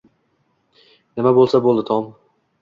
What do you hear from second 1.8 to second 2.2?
Tom